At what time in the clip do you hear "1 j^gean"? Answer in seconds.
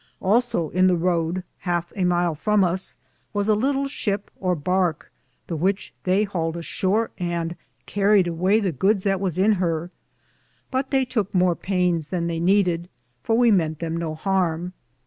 14.63-14.71